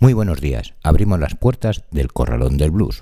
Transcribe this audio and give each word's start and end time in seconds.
Muy 0.00 0.12
buenos 0.12 0.40
días, 0.40 0.74
abrimos 0.84 1.18
las 1.18 1.34
puertas 1.34 1.82
del 1.90 2.12
Corralón 2.12 2.56
del 2.56 2.70
Blues. 2.70 3.00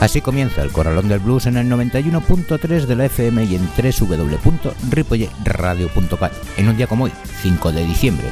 Así 0.00 0.22
comienza 0.22 0.62
el 0.62 0.72
Corralón 0.72 1.10
del 1.10 1.20
Blues 1.20 1.44
en 1.44 1.58
el 1.58 1.70
91.3 1.70 2.86
de 2.86 2.96
la 2.96 3.04
FM 3.04 3.44
y 3.44 3.56
en 3.56 3.68
www.ripolleradio.cat 3.76 6.32
en 6.56 6.68
un 6.68 6.76
día 6.78 6.86
como 6.86 7.04
hoy, 7.04 7.12
5 7.42 7.70
de 7.70 7.84
diciembre. 7.84 8.28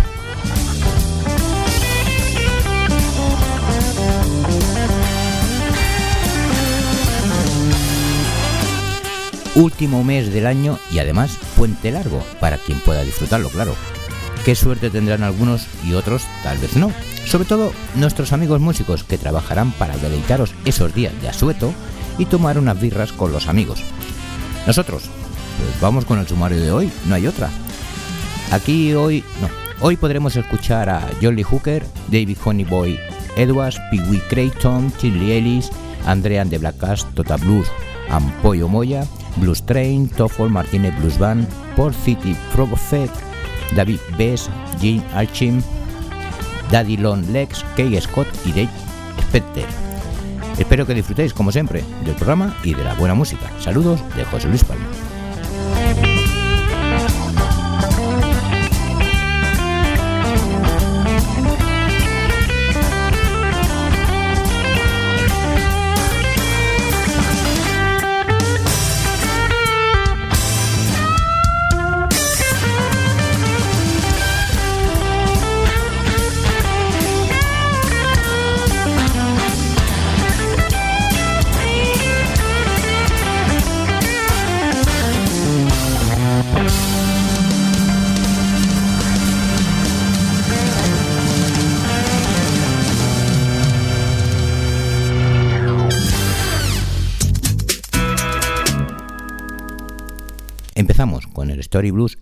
Último 9.55 10.05
mes 10.05 10.33
del 10.33 10.47
año 10.47 10.79
y 10.93 11.01
además 11.01 11.39
puente 11.57 11.91
largo, 11.91 12.25
para 12.39 12.59
quien 12.59 12.79
pueda 12.81 13.03
disfrutarlo, 13.03 13.49
claro. 13.49 13.75
Qué 14.45 14.55
suerte 14.55 14.91
tendrán 14.91 15.23
algunos 15.23 15.67
y 15.85 15.95
otros 15.95 16.23
tal 16.43 16.59
vez 16.59 16.77
no. 16.77 16.93
Sobre 17.27 17.45
todo 17.45 17.73
nuestros 17.97 18.33
amigos 18.33 18.61
músicos 18.61 19.05
que 19.05 19.19
trabajarán 19.19 19.73
para 19.73 19.97
deleitaros 19.97 20.55
esos 20.65 20.95
días 20.95 21.13
de 21.21 21.29
asueto 21.29 21.75
y 22.17 22.27
tomar 22.27 22.59
unas 22.59 22.81
birras 22.81 23.13
con 23.13 23.33
los 23.33 23.49
amigos. 23.49 23.83
Nosotros, 24.67 25.03
pues 25.59 25.81
vamos 25.81 26.05
con 26.05 26.19
el 26.19 26.29
sumario 26.29 26.61
de 26.61 26.71
hoy, 26.71 26.91
no 27.07 27.15
hay 27.15 27.27
otra. 27.27 27.51
Aquí 28.53 28.95
hoy, 28.95 29.25
no, 29.41 29.49
hoy 29.81 29.97
podremos 29.97 30.37
escuchar 30.37 30.89
a 30.89 31.09
Jolly 31.21 31.43
Hooker, 31.43 31.85
David 32.09 32.39
Honeyboy 32.43 32.99
Edwards, 33.37 33.79
Pee 33.91 34.01
Wee 34.03 34.23
Creighton, 34.29 34.93
Chili 34.99 35.33
Ellis, 35.33 35.71
Andrea 36.07 36.45
de 36.45 36.59
Black 36.59 36.77
Tota 37.15 37.37
Blues, 37.37 37.67
Ampollo 38.09 38.69
Moya, 38.69 39.05
Blues 39.37 39.63
Train, 39.63 40.09
Toffol 40.09 40.51
Martínez 40.51 40.97
Blues 40.99 41.19
Band, 41.19 41.47
Port 41.77 41.95
City 41.95 42.37
Prophet, 42.53 43.11
David 43.75 44.01
Bess, 44.17 44.49
Jim 44.81 45.03
Archim, 45.15 45.63
Daddy 46.71 46.97
Long 46.97 47.25
Legs, 47.33 47.65
Kay 47.77 48.01
Scott 48.01 48.29
y 48.45 48.51
Dave 48.51 48.71
Specter. 49.23 49.67
Espero 50.59 50.87
que 50.87 50.95
disfrutéis, 50.95 51.33
como 51.33 51.53
siempre, 51.53 51.83
del 52.05 52.15
programa 52.15 52.55
y 52.65 52.75
de 52.75 52.85
la 52.85 52.95
buena 52.95 53.15
música. 53.15 53.51
Saludos 53.61 54.01
de 54.17 54.25
José 54.25 54.49
Luis 54.49 54.65
Palma. 54.65 54.87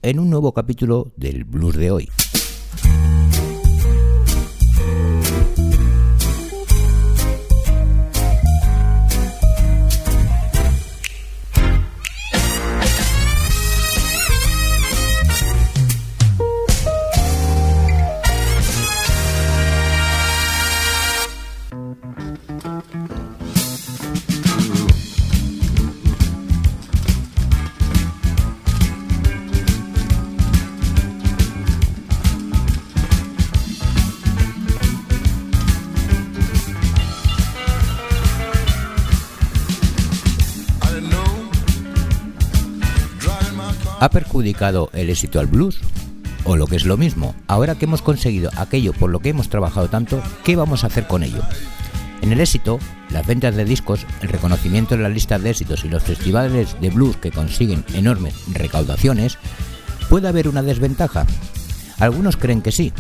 En 0.03 0.21
un 0.21 0.29
nuevo 0.29 0.53
capítulo 0.53 1.11
del 1.17 1.45
Blues 1.45 1.77
de 1.77 1.91
hoy. 1.91 2.09
¿Ha 44.01 44.11
perjudicado 44.11 44.91
el 44.93 45.11
éxito 45.11 45.41
al 45.41 45.49
blues? 45.49 45.81
O 46.45 46.55
lo 46.55 46.69
que 46.69 46.77
es 46.77 46.85
lo 46.85 46.97
mismo, 46.97 47.35
ahora 47.49 47.75
que 47.75 47.87
hemos 47.87 48.01
conseguido 48.01 48.49
aquello 48.57 48.93
por 48.93 49.11
lo 49.11 49.19
que 49.19 49.31
hemos 49.31 49.49
trabajado 49.49 49.89
tanto, 49.89 50.23
¿qué 50.45 50.55
vamos 50.55 50.85
a 50.85 50.87
hacer 50.87 51.09
con 51.09 51.25
ello? 51.25 51.43
En 52.23 52.31
el 52.31 52.41
éxito, 52.41 52.79
las 53.11 53.27
ventas 53.27 53.57
de 53.57 53.65
discos, 53.65 54.07
el 54.23 54.29
reconocimiento 54.29 54.95
en 54.95 55.03
las 55.03 55.13
listas 55.13 55.43
de 55.43 55.51
éxitos 55.51 55.85
y 55.85 55.89
los 55.89 56.05
festivales 56.05 56.77
de 56.81 56.91
blues 56.91 57.17
que 57.17 57.33
consiguen 57.33 57.85
enormes 57.93 58.35
recaudaciones, 58.53 59.37
¿puede 60.09 60.29
haber 60.29 60.47
una 60.47 60.63
desventaja? 60.63 61.27
Algunos 61.99 62.37
creen 62.37 62.63
que 62.63 62.71
sí. 62.71 62.93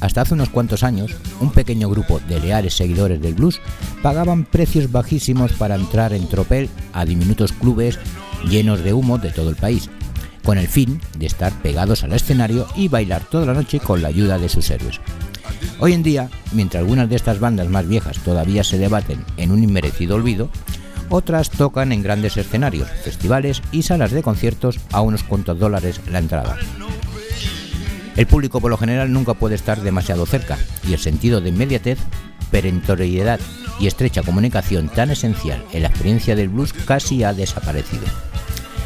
Hasta 0.00 0.20
hace 0.20 0.34
unos 0.34 0.50
cuantos 0.50 0.84
años, 0.84 1.16
un 1.40 1.50
pequeño 1.50 1.88
grupo 1.88 2.20
de 2.28 2.38
leales 2.38 2.74
seguidores 2.74 3.20
del 3.20 3.34
blues 3.34 3.60
pagaban 4.02 4.44
precios 4.44 4.92
bajísimos 4.92 5.52
para 5.52 5.74
entrar 5.74 6.12
en 6.12 6.28
tropel 6.28 6.68
a 6.92 7.04
diminutos 7.04 7.52
clubes 7.52 7.98
llenos 8.48 8.84
de 8.84 8.92
humo 8.92 9.18
de 9.18 9.30
todo 9.30 9.50
el 9.50 9.56
país, 9.56 9.88
con 10.44 10.58
el 10.58 10.68
fin 10.68 11.00
de 11.18 11.26
estar 11.26 11.52
pegados 11.62 12.04
al 12.04 12.12
escenario 12.12 12.66
y 12.76 12.88
bailar 12.88 13.22
toda 13.24 13.46
la 13.46 13.54
noche 13.54 13.80
con 13.80 14.02
la 14.02 14.08
ayuda 14.08 14.38
de 14.38 14.48
sus 14.48 14.70
héroes. 14.70 15.00
Hoy 15.80 15.92
en 15.94 16.02
día, 16.02 16.30
mientras 16.52 16.82
algunas 16.82 17.08
de 17.08 17.16
estas 17.16 17.40
bandas 17.40 17.68
más 17.68 17.88
viejas 17.88 18.18
todavía 18.18 18.62
se 18.62 18.78
debaten 18.78 19.24
en 19.36 19.50
un 19.50 19.64
inmerecido 19.64 20.16
olvido, 20.16 20.50
otras 21.08 21.50
tocan 21.50 21.92
en 21.92 22.02
grandes 22.02 22.36
escenarios, 22.36 22.88
festivales 22.88 23.62
y 23.72 23.82
salas 23.82 24.10
de 24.10 24.22
conciertos 24.22 24.78
a 24.92 25.00
unos 25.00 25.22
cuantos 25.22 25.58
dólares 25.58 26.00
la 26.10 26.18
entrada. 26.18 26.56
El 28.16 28.26
público 28.26 28.60
por 28.60 28.70
lo 28.70 28.76
general 28.76 29.12
nunca 29.12 29.34
puede 29.34 29.56
estar 29.56 29.80
demasiado 29.80 30.24
cerca 30.26 30.56
y 30.88 30.92
el 30.92 31.00
sentido 31.00 31.40
de 31.40 31.48
inmediatez, 31.48 31.98
perentoriedad 32.50 33.40
y 33.80 33.88
estrecha 33.88 34.22
comunicación 34.22 34.88
tan 34.88 35.10
esencial 35.10 35.64
en 35.72 35.82
la 35.82 35.88
experiencia 35.88 36.36
del 36.36 36.48
blues 36.48 36.72
casi 36.72 37.24
ha 37.24 37.32
desaparecido 37.32 38.04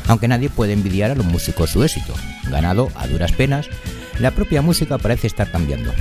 aunque 0.08 0.26
nadie 0.26 0.50
puede 0.50 0.72
envidiar 0.72 1.10
a 1.10 1.14
los 1.14 1.26
músicos 1.26 1.70
su 1.70 1.84
éxito. 1.84 2.14
Ganado 2.50 2.88
a 2.96 3.06
duras 3.06 3.32
penas, 3.32 3.68
la 4.18 4.32
propia 4.32 4.62
música 4.62 4.98
parece 4.98 5.26
estar 5.26 5.50
cambiando. 5.50 5.92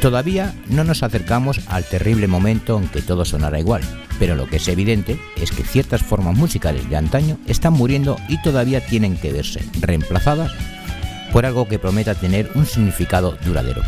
Todavía 0.00 0.54
no 0.68 0.84
nos 0.84 1.02
acercamos 1.02 1.60
al 1.66 1.84
terrible 1.84 2.28
momento 2.28 2.78
en 2.78 2.88
que 2.88 3.02
todo 3.02 3.24
sonará 3.24 3.58
igual, 3.58 3.82
pero 4.18 4.36
lo 4.36 4.46
que 4.46 4.56
es 4.56 4.68
evidente 4.68 5.18
es 5.36 5.50
que 5.50 5.64
ciertas 5.64 6.02
formas 6.02 6.36
musicales 6.36 6.88
de 6.88 6.96
antaño 6.96 7.38
están 7.46 7.72
muriendo 7.72 8.16
y 8.28 8.40
todavía 8.42 8.84
tienen 8.84 9.16
que 9.16 9.32
verse 9.32 9.60
reemplazadas 9.80 10.52
por 11.32 11.46
algo 11.46 11.68
que 11.68 11.78
prometa 11.78 12.14
tener 12.14 12.50
un 12.54 12.64
significado 12.64 13.36
duradero. 13.44 13.82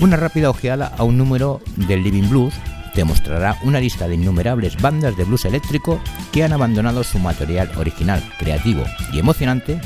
Una 0.00 0.16
rápida 0.16 0.50
ojeada 0.50 0.92
a 0.98 1.02
un 1.02 1.16
número 1.16 1.62
del 1.76 2.02
Living 2.02 2.28
Blues 2.28 2.54
te 2.94 3.04
mostrará 3.04 3.58
una 3.62 3.80
lista 3.80 4.08
de 4.08 4.14
innumerables 4.14 4.80
bandas 4.80 5.16
de 5.16 5.24
blues 5.24 5.44
eléctrico 5.44 6.00
que 6.32 6.44
han 6.44 6.52
abandonado 6.52 7.02
su 7.04 7.18
material 7.18 7.70
original, 7.76 8.22
creativo 8.38 8.84
y 9.12 9.18
emocionante 9.18 9.80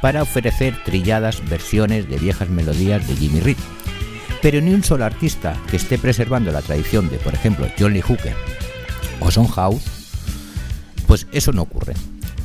para 0.00 0.22
ofrecer 0.22 0.74
trilladas 0.84 1.46
versiones 1.48 2.08
de 2.08 2.18
viejas 2.18 2.48
melodías 2.48 3.06
de 3.08 3.16
Jimmy 3.16 3.40
Reed. 3.40 3.56
Pero 4.42 4.60
ni 4.60 4.72
un 4.72 4.84
solo 4.84 5.04
artista 5.04 5.56
que 5.70 5.76
esté 5.76 5.98
preservando 5.98 6.52
la 6.52 6.62
tradición 6.62 7.08
de, 7.08 7.16
por 7.18 7.34
ejemplo, 7.34 7.66
Johnny 7.78 8.00
Hooker 8.00 8.34
o 9.20 9.30
Son 9.30 9.48
House, 9.48 9.82
pues 11.06 11.26
eso 11.32 11.52
no 11.52 11.62
ocurre. 11.62 11.94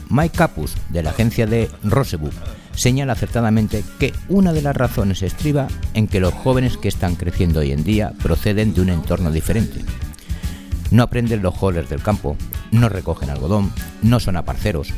Mike 0.09 0.37
Capus, 0.37 0.73
de 0.89 1.03
la 1.03 1.11
agencia 1.11 1.45
de 1.45 1.69
Rosebud, 1.83 2.33
señala 2.75 3.13
acertadamente 3.13 3.83
que 3.99 4.13
una 4.29 4.53
de 4.53 4.61
las 4.61 4.75
razones 4.75 5.21
estriba 5.21 5.67
en 5.93 6.07
que 6.07 6.19
los 6.19 6.33
jóvenes 6.33 6.77
que 6.77 6.87
están 6.87 7.15
creciendo 7.15 7.59
hoy 7.59 7.71
en 7.71 7.83
día 7.83 8.13
proceden 8.21 8.73
de 8.73 8.81
un 8.81 8.89
entorno 8.89 9.31
diferente. 9.31 9.81
No 10.89 11.03
aprenden 11.03 11.41
los 11.41 11.55
hollers 11.61 11.89
del 11.89 12.01
campo, 12.01 12.35
no 12.71 12.89
recogen 12.89 13.29
algodón, 13.29 13.71
no 14.01 14.19
son 14.19 14.35
aparceros, 14.35 14.93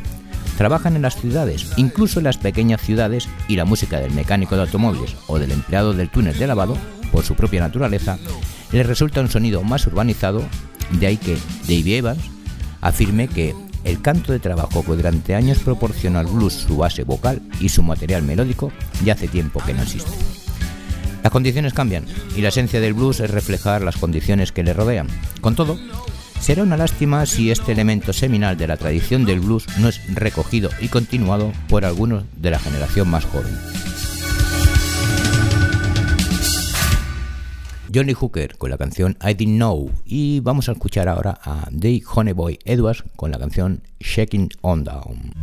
trabajan 0.57 0.95
en 0.95 1.01
las 1.01 1.15
ciudades, 1.15 1.71
incluso 1.77 2.19
en 2.19 2.25
las 2.25 2.37
pequeñas 2.37 2.81
ciudades, 2.81 3.27
y 3.47 3.55
la 3.55 3.65
música 3.65 3.99
del 3.99 4.11
mecánico 4.11 4.55
de 4.55 4.61
automóviles 4.61 5.15
o 5.27 5.39
del 5.39 5.51
empleado 5.51 5.93
del 5.93 6.09
túnel 6.09 6.37
de 6.37 6.47
lavado 6.47 6.77
por 7.11 7.23
su 7.23 7.35
propia 7.35 7.61
naturaleza, 7.61 8.17
le 8.71 8.83
resulta 8.83 9.21
un 9.21 9.29
sonido 9.29 9.63
más 9.63 9.85
urbanizado, 9.85 10.43
de 10.91 11.07
ahí 11.07 11.17
que 11.17 11.37
Dave 11.67 11.97
Evans 11.97 12.23
afirme 12.81 13.27
que 13.27 13.55
el 13.83 14.01
canto 14.01 14.31
de 14.31 14.39
trabajo 14.39 14.83
que 14.83 14.95
durante 14.95 15.35
años 15.35 15.59
proporciona 15.59 16.19
al 16.19 16.27
blues 16.27 16.53
su 16.53 16.77
base 16.77 17.03
vocal 17.03 17.41
y 17.59 17.69
su 17.69 17.83
material 17.83 18.23
melódico 18.23 18.71
ya 19.03 19.13
hace 19.13 19.27
tiempo 19.27 19.61
que 19.65 19.73
no 19.73 19.81
existe. 19.81 20.11
Las 21.23 21.31
condiciones 21.31 21.73
cambian 21.73 22.05
y 22.35 22.41
la 22.41 22.49
esencia 22.49 22.81
del 22.81 22.93
blues 22.93 23.21
es 23.21 23.31
reflejar 23.31 23.81
las 23.81 23.95
condiciones 23.95 24.51
que 24.51 24.63
le 24.63 24.73
rodean. 24.73 25.07
Con 25.39 25.55
todo, 25.55 25.77
será 26.39 26.63
una 26.63 26.75
lástima 26.75 27.25
si 27.25 27.49
este 27.49 27.71
elemento 27.71 28.11
seminal 28.11 28.57
de 28.57 28.67
la 28.67 28.75
tradición 28.75 29.25
del 29.25 29.39
blues 29.39 29.65
no 29.77 29.87
es 29.87 30.01
recogido 30.13 30.69
y 30.81 30.89
continuado 30.89 31.53
por 31.69 31.85
algunos 31.85 32.23
de 32.35 32.51
la 32.51 32.59
generación 32.59 33.09
más 33.09 33.23
joven. 33.23 33.57
Johnny 37.93 38.13
Hooker 38.13 38.57
con 38.57 38.69
la 38.69 38.77
canción 38.77 39.17
I 39.21 39.33
Didn't 39.33 39.57
Know 39.57 39.91
y 40.05 40.39
vamos 40.39 40.67
a 40.67 40.71
escuchar 40.71 41.07
ahora 41.07 41.39
a 41.43 41.67
Dave 41.71 42.01
Honeyboy 42.13 42.59
Edwards 42.65 43.03
con 43.15 43.31
la 43.31 43.37
canción 43.37 43.83
Shaking 43.99 44.49
On 44.61 44.83
Down. 44.83 45.33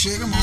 chega, 0.00 0.26
mano. 0.26 0.39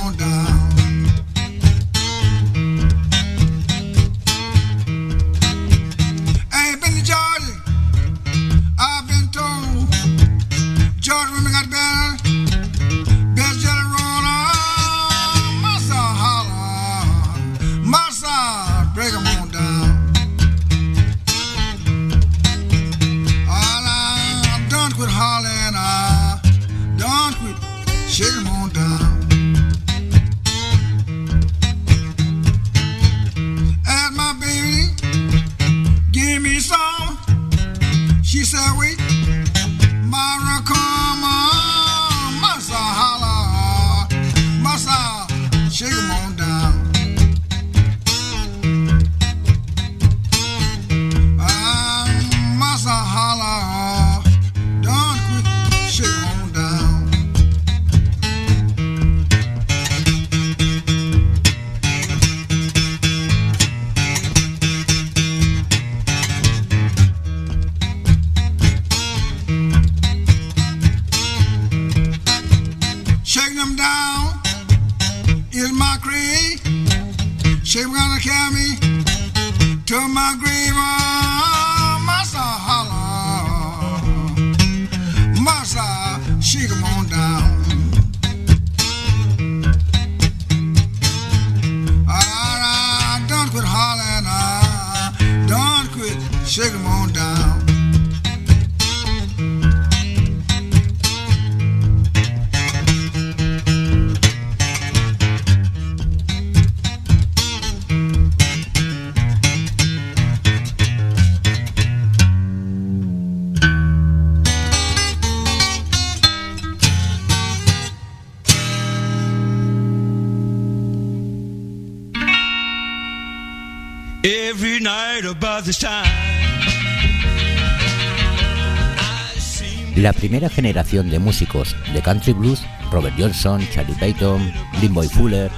La 129.95 130.13
primera 130.13 130.47
generación 130.47 131.09
de 131.09 131.19
músicos 131.19 131.75
de 131.93 132.01
country 132.01 132.33
blues, 132.33 132.61
Robert 132.91 133.15
Johnson, 133.17 133.67
Charlie 133.73 133.95
Payton, 133.95 134.53
Boy 134.91 135.07
Fuller, 135.09 135.51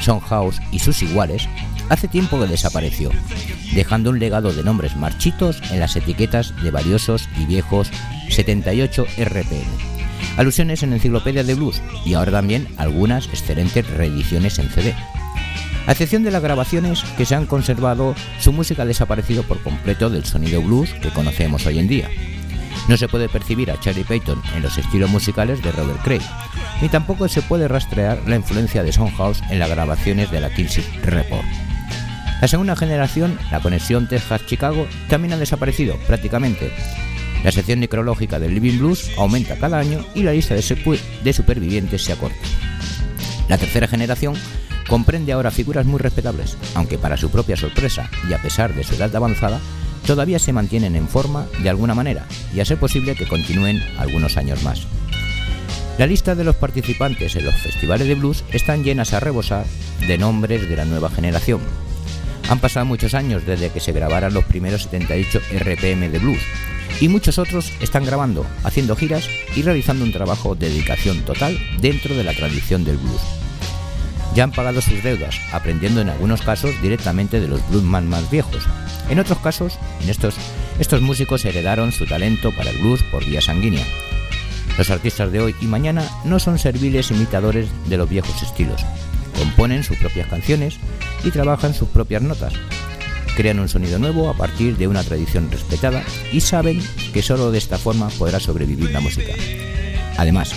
Son 0.00 0.20
House 0.20 0.60
y 0.72 0.78
sus 0.78 1.02
iguales, 1.02 1.48
hace 1.88 2.08
tiempo 2.08 2.38
que 2.38 2.46
desapareció, 2.46 3.10
dejando 3.74 4.10
un 4.10 4.18
legado 4.18 4.52
de 4.52 4.64
nombres 4.64 4.96
marchitos 4.96 5.62
en 5.70 5.80
las 5.80 5.96
etiquetas 5.96 6.54
de 6.62 6.70
valiosos 6.70 7.28
y 7.40 7.46
viejos 7.46 7.90
78 8.30 9.06
RPM. 9.16 9.94
Alusiones 10.36 10.82
en 10.82 10.92
Enciclopedia 10.92 11.44
de 11.44 11.54
Blues 11.54 11.80
y 12.04 12.14
ahora 12.14 12.32
también 12.32 12.68
algunas 12.76 13.26
excelentes 13.28 13.88
reediciones 13.88 14.58
en 14.58 14.68
CD. 14.70 14.94
A 15.86 15.92
excepción 15.92 16.22
de 16.22 16.30
las 16.30 16.42
grabaciones 16.42 17.02
que 17.16 17.26
se 17.26 17.34
han 17.34 17.46
conservado, 17.46 18.14
su 18.40 18.52
música 18.52 18.82
ha 18.82 18.86
desaparecido 18.86 19.42
por 19.42 19.62
completo 19.62 20.08
del 20.08 20.24
sonido 20.24 20.62
blues 20.62 20.92
que 20.94 21.10
conocemos 21.10 21.66
hoy 21.66 21.78
en 21.78 21.88
día. 21.88 22.08
No 22.88 22.96
se 22.96 23.08
puede 23.08 23.28
percibir 23.28 23.70
a 23.70 23.78
Charlie 23.80 24.04
Payton 24.04 24.40
en 24.54 24.62
los 24.62 24.78
estilos 24.78 25.10
musicales 25.10 25.62
de 25.62 25.72
Robert 25.72 26.02
Cray, 26.02 26.20
ni 26.80 26.88
tampoco 26.88 27.28
se 27.28 27.42
puede 27.42 27.68
rastrear 27.68 28.18
la 28.26 28.36
influencia 28.36 28.82
de 28.82 28.92
Soundhouse 28.92 29.42
en 29.50 29.58
las 29.58 29.70
grabaciones 29.70 30.30
de 30.30 30.40
la 30.40 30.52
Kinsey 30.52 30.84
Report. 31.02 31.44
La 32.40 32.48
segunda 32.48 32.76
generación, 32.76 33.38
la 33.50 33.60
conexión 33.60 34.08
Texas-Chicago, 34.08 34.86
también 35.08 35.32
ha 35.34 35.38
desaparecido 35.38 35.96
prácticamente. 36.06 36.72
La 37.42 37.52
sección 37.52 37.80
necrológica 37.80 38.38
del 38.38 38.54
Living 38.54 38.78
Blues 38.78 39.10
aumenta 39.16 39.56
cada 39.56 39.78
año 39.78 40.04
y 40.14 40.22
la 40.22 40.32
lista 40.32 40.54
de, 40.54 41.32
supervivientes 41.32 42.02
se 42.02 42.12
acorta. 42.12 42.36
La 43.48 43.58
tercera 43.58 43.86
generación 43.86 44.34
comprende 44.88 45.32
ahora 45.32 45.50
figuras 45.50 45.86
muy 45.86 45.98
respetables, 45.98 46.56
aunque 46.74 46.98
para 46.98 47.16
su 47.16 47.30
propia 47.30 47.56
sorpresa 47.56 48.10
y 48.28 48.32
a 48.32 48.42
pesar 48.42 48.74
de 48.74 48.84
su 48.84 48.94
edad 48.94 49.14
avanzada, 49.14 49.60
todavía 50.06 50.38
se 50.38 50.52
mantienen 50.52 50.96
en 50.96 51.08
forma 51.08 51.46
de 51.62 51.70
alguna 51.70 51.94
manera 51.94 52.26
y 52.54 52.60
a 52.60 52.64
ser 52.64 52.78
posible 52.78 53.14
que 53.14 53.26
continúen 53.26 53.82
algunos 53.98 54.36
años 54.36 54.62
más. 54.62 54.86
La 55.98 56.06
lista 56.06 56.34
de 56.34 56.44
los 56.44 56.56
participantes 56.56 57.36
en 57.36 57.44
los 57.44 57.54
festivales 57.54 58.08
de 58.08 58.16
blues 58.16 58.44
están 58.50 58.82
llenas 58.82 59.12
a 59.12 59.20
rebosar 59.20 59.64
de 60.06 60.18
nombres 60.18 60.68
de 60.68 60.76
la 60.76 60.84
nueva 60.84 61.08
generación. 61.08 61.60
Han 62.48 62.58
pasado 62.58 62.84
muchos 62.84 63.14
años 63.14 63.46
desde 63.46 63.70
que 63.70 63.80
se 63.80 63.92
grabaran 63.92 64.34
los 64.34 64.44
primeros 64.44 64.82
78 64.82 65.40
RPM 65.60 66.10
de 66.10 66.18
blues 66.18 66.42
y 67.00 67.08
muchos 67.08 67.38
otros 67.38 67.72
están 67.80 68.04
grabando, 68.04 68.44
haciendo 68.64 68.96
giras 68.96 69.28
y 69.56 69.62
realizando 69.62 70.04
un 70.04 70.12
trabajo 70.12 70.54
de 70.54 70.68
dedicación 70.68 71.20
total 71.20 71.58
dentro 71.80 72.14
de 72.14 72.24
la 72.24 72.34
tradición 72.34 72.84
del 72.84 72.98
blues. 72.98 73.43
Ya 74.34 74.44
han 74.44 74.52
pagado 74.52 74.80
sus 74.80 75.02
deudas, 75.02 75.36
aprendiendo 75.52 76.00
en 76.00 76.08
algunos 76.08 76.42
casos 76.42 76.70
directamente 76.82 77.40
de 77.40 77.48
los 77.48 77.66
bluesman 77.68 78.08
más 78.08 78.30
viejos. 78.30 78.64
En 79.08 79.18
otros 79.18 79.38
casos, 79.38 79.78
en 80.02 80.10
estos, 80.10 80.34
estos 80.78 81.00
músicos 81.02 81.44
heredaron 81.44 81.92
su 81.92 82.06
talento 82.06 82.50
para 82.56 82.70
el 82.70 82.78
blues 82.78 83.02
por 83.04 83.24
vía 83.24 83.40
sanguínea. 83.40 83.84
Los 84.76 84.90
artistas 84.90 85.30
de 85.30 85.40
hoy 85.40 85.54
y 85.60 85.66
mañana 85.66 86.08
no 86.24 86.38
son 86.38 86.58
serviles 86.58 87.10
imitadores 87.10 87.68
de 87.88 87.96
los 87.96 88.08
viejos 88.08 88.42
estilos. 88.42 88.84
Componen 89.38 89.84
sus 89.84 89.98
propias 89.98 90.28
canciones 90.28 90.78
y 91.22 91.30
trabajan 91.30 91.74
sus 91.74 91.88
propias 91.88 92.22
notas, 92.22 92.54
crean 93.36 93.58
un 93.60 93.68
sonido 93.68 93.98
nuevo 93.98 94.28
a 94.30 94.34
partir 94.34 94.76
de 94.76 94.88
una 94.88 95.02
tradición 95.02 95.50
respetada 95.50 96.02
y 96.32 96.40
saben 96.40 96.82
que 97.12 97.22
solo 97.22 97.50
de 97.50 97.58
esta 97.58 97.78
forma 97.78 98.08
podrá 98.10 98.40
sobrevivir 98.40 98.90
la 98.90 99.00
música. 99.00 99.32
Además, 100.16 100.54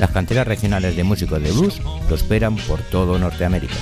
las 0.00 0.10
canteras 0.10 0.48
regionales 0.48 0.96
de 0.96 1.04
músicos 1.04 1.42
de 1.42 1.52
blues 1.52 1.80
prosperan 2.08 2.56
por 2.56 2.80
todo 2.80 3.18
Norteamérica. 3.18 3.76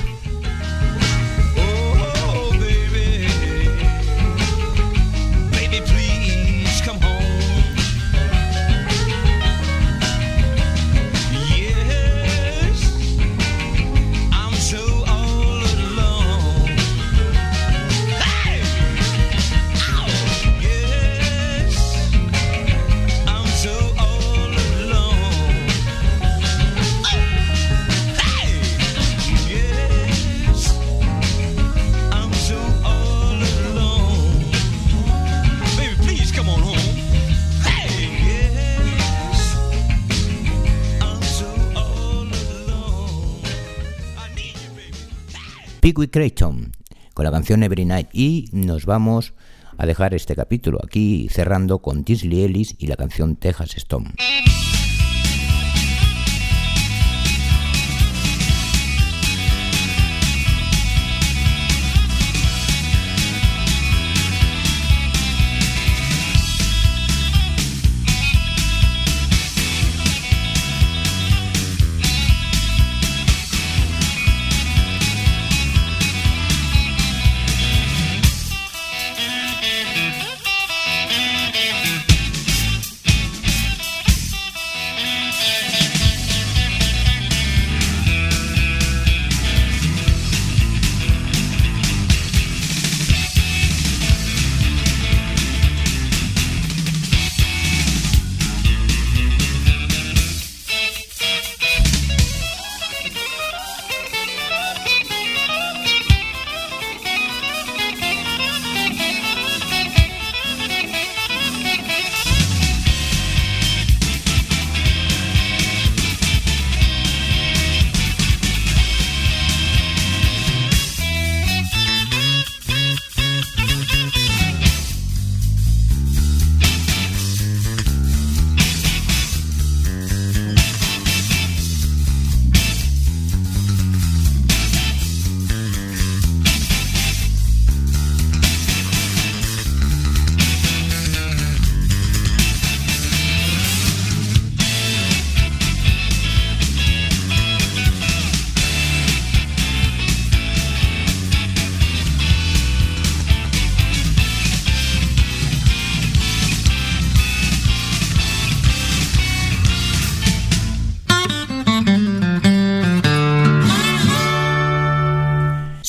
Creighton 46.07 46.73
con 47.13 47.25
la 47.25 47.33
canción 47.33 47.65
Every 47.65 47.85
Night 47.85 48.09
y 48.13 48.49
nos 48.53 48.87
vamos 48.87 49.35
a 49.77 49.87
dejar 49.87 50.15
este 50.15 50.37
capítulo 50.37 50.79
aquí 50.83 51.29
cerrando 51.31 51.81
con 51.81 52.05
Tinsley 52.05 52.43
Ellis 52.43 52.77
y 52.79 52.87
la 52.87 52.97
canción 52.97 53.35
Texas 53.35 53.77
Stone. 53.77 54.15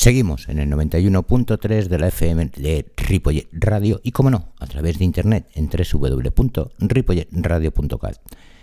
Seguimos 0.00 0.48
en 0.48 0.58
el 0.58 0.68
91.3 0.70 1.88
de 1.88 1.98
la 1.98 2.08
FM 2.08 2.52
de 2.56 2.90
Ripollet 2.96 3.48
Radio 3.52 4.00
y, 4.02 4.12
como 4.12 4.30
no, 4.30 4.54
a 4.58 4.66
través 4.66 4.98
de 4.98 5.04
internet 5.04 5.46
en 5.52 5.68
www.ripolletradio.cat. 5.68 8.16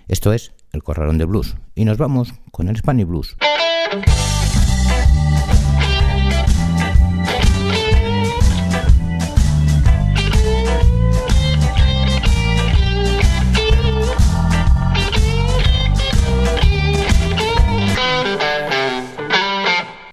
Esto 0.07 0.33
es 0.33 0.53
El 0.71 0.81
Corralón 0.81 1.19
de 1.19 1.25
Blues 1.25 1.55
y 1.75 1.85
nos 1.85 1.99
vamos 1.99 2.33
con 2.49 2.69
el 2.69 2.77
Spanish 2.77 3.05
Blues. 3.05 3.37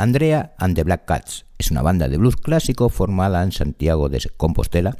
Andrea 0.05 0.53
and 0.59 0.77
the 0.77 0.83
Black 0.83 1.07
Cats 1.07 1.47
es 1.57 1.71
una 1.71 1.81
banda 1.81 2.11
de 2.11 2.19
blues 2.19 2.37
clásico 2.37 2.91
formada 2.91 3.43
en 3.43 3.53
Santiago 3.53 4.11
de 4.11 4.21
Compostela, 4.37 4.99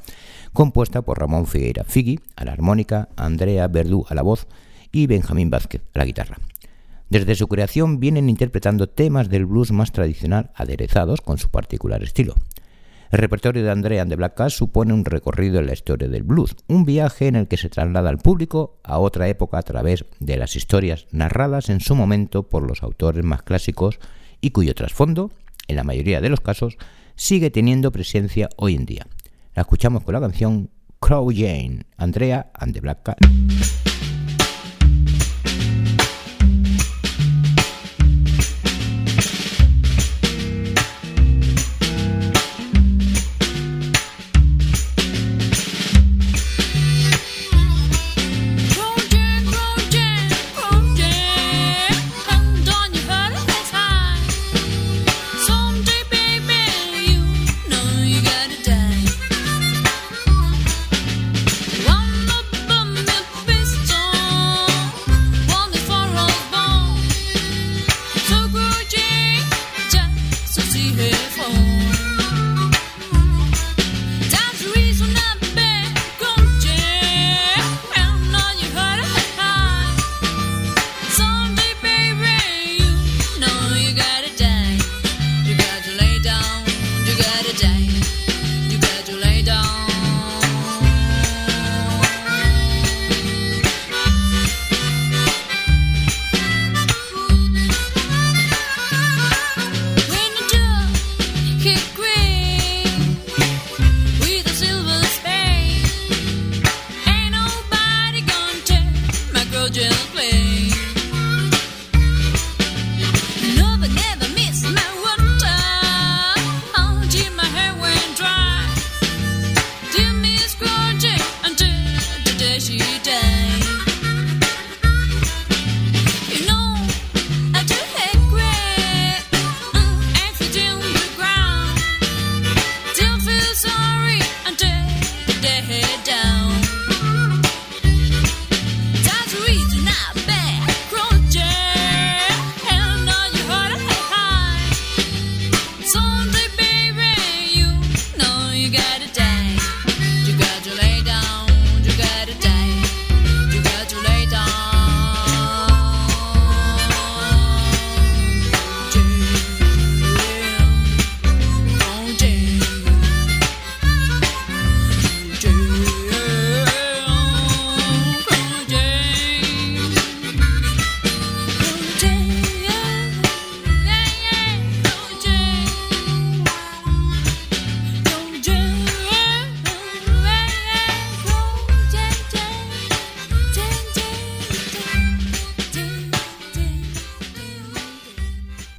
compuesta 0.51 1.03
por 1.03 1.19
Ramón 1.19 1.45
Figueira 1.45 1.83
Figui 1.83 2.21
a 2.35 2.43
la 2.43 2.53
armónica, 2.53 3.09
Andrea 3.15 3.67
Verdú 3.67 4.07
a 4.09 4.15
la 4.15 4.23
voz 4.23 4.47
y 4.91 5.05
Benjamín 5.05 5.51
Vázquez 5.51 5.83
a 5.93 5.99
la 5.99 6.05
guitarra. 6.05 6.39
Desde 7.11 7.35
su 7.35 7.47
creación 7.47 7.99
vienen 7.99 8.29
interpretando 8.29 8.89
temas 8.89 9.29
del 9.29 9.45
blues 9.45 9.71
más 9.71 9.91
tradicional 9.91 10.49
aderezados 10.55 11.21
con 11.21 11.37
su 11.37 11.49
particular 11.49 12.01
estilo. 12.01 12.33
El 13.11 13.19
repertorio 13.19 13.63
de 13.63 13.69
Andrea 13.69 14.01
and 14.01 14.09
the 14.09 14.15
Black 14.15 14.33
Cats 14.33 14.55
supone 14.55 14.91
un 14.91 15.05
recorrido 15.05 15.59
en 15.59 15.67
la 15.67 15.73
historia 15.73 16.07
del 16.07 16.23
blues, 16.23 16.55
un 16.67 16.83
viaje 16.83 17.27
en 17.27 17.35
el 17.35 17.47
que 17.47 17.57
se 17.57 17.69
traslada 17.69 18.09
al 18.09 18.17
público 18.17 18.79
a 18.83 18.97
otra 18.97 19.27
época 19.27 19.59
a 19.59 19.61
través 19.61 20.03
de 20.19 20.37
las 20.37 20.55
historias 20.55 21.05
narradas 21.11 21.69
en 21.69 21.79
su 21.79 21.93
momento 21.93 22.49
por 22.49 22.67
los 22.67 22.81
autores 22.81 23.23
más 23.23 23.43
clásicos 23.43 23.99
y 24.41 24.51
cuyo 24.51 24.73
trasfondo, 24.75 25.31
en 25.67 25.75
la 25.75 25.83
mayoría 25.83 26.21
de 26.21 26.29
los 26.29 26.41
casos, 26.41 26.77
sigue 27.15 27.49
teniendo 27.49 27.91
presencia 27.91 28.49
hoy 28.57 28.75
en 28.75 28.85
día. 28.85 29.07
La 29.53 29.61
escuchamos 29.61 30.03
con 30.03 30.13
la 30.13 30.21
canción 30.21 30.69
Crow 30.99 31.29
Jane, 31.33 31.85
Andrea 31.97 32.51
and 32.53 32.73
the 32.73 32.81
Black 32.81 33.03
Cat. 33.03 33.17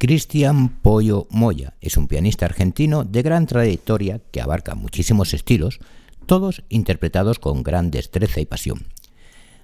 Cristian 0.07 0.69
Pollo 0.69 1.27
Moya 1.31 1.73
es 1.81 1.97
un 1.97 2.07
pianista 2.07 2.45
argentino 2.45 3.03
de 3.03 3.23
gran 3.23 3.45
trayectoria 3.45 4.21
que 4.31 4.39
abarca 4.39 4.73
muchísimos 4.73 5.33
estilos, 5.33 5.79
todos 6.25 6.63
interpretados 6.69 7.39
con 7.39 7.61
gran 7.61 7.91
destreza 7.91 8.39
y 8.39 8.45
pasión. 8.45 8.85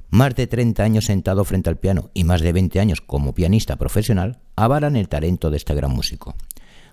Más 0.09 0.35
de 0.35 0.47
30 0.47 0.83
años 0.83 1.05
sentado 1.05 1.45
frente 1.45 1.69
al 1.69 1.77
piano 1.77 2.09
y 2.13 2.25
más 2.25 2.41
de 2.41 2.51
20 2.51 2.77
años 2.81 2.99
como 2.99 3.33
pianista 3.33 3.77
profesional 3.77 4.41
avalan 4.57 4.97
el 4.97 5.07
talento 5.07 5.49
de 5.49 5.55
este 5.55 5.75
gran 5.75 5.91
músico. 5.91 6.35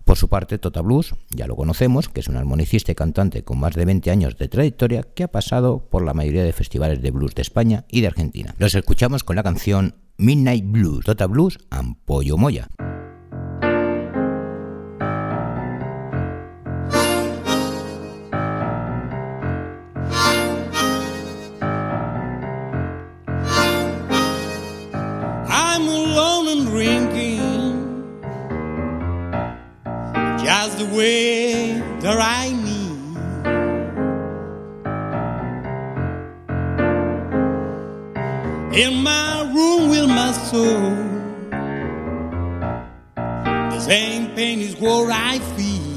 Por 0.04 0.16
su 0.16 0.28
parte, 0.28 0.58
Tota 0.58 0.80
Blues, 0.80 1.16
ya 1.30 1.48
lo 1.48 1.56
conocemos, 1.56 2.08
que 2.08 2.20
es 2.20 2.28
un 2.28 2.36
armonicista 2.36 2.92
y 2.92 2.94
cantante 2.94 3.42
con 3.42 3.58
más 3.58 3.74
de 3.74 3.84
20 3.84 4.12
años 4.12 4.38
de 4.38 4.46
trayectoria 4.46 5.02
que 5.02 5.24
ha 5.24 5.28
pasado 5.28 5.88
por 5.90 6.04
la 6.04 6.14
mayoría 6.14 6.44
de 6.44 6.52
festivales 6.52 7.02
de 7.02 7.10
blues 7.10 7.34
de 7.34 7.42
España 7.42 7.84
y 7.88 8.00
de 8.00 8.06
Argentina. 8.06 8.54
Los 8.58 8.76
escuchamos 8.76 9.24
con 9.24 9.34
la 9.34 9.42
canción 9.42 9.96
Midnight 10.18 10.64
Blues, 10.66 11.04
Tota 11.04 11.26
Blues, 11.26 11.58
Ampollo 11.70 12.36
Moya. 12.36 12.68
The 30.80 30.96
way 30.96 31.74
that 32.00 32.18
I 32.18 32.48
need. 32.52 33.00
In 38.82 39.02
my 39.02 39.42
room 39.54 39.90
with 39.90 40.08
my 40.08 40.32
soul, 40.32 40.94
the 43.72 43.80
same 43.80 44.34
pain 44.34 44.60
is 44.60 44.76
what 44.76 45.10
I 45.12 45.38
feel. 45.54 45.90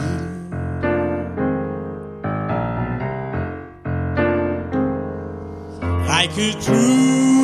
Like 6.08 6.38
a 6.38 6.52
true 6.62 7.43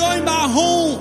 going 0.00 0.24
back 0.24 0.50
home, 0.50 0.98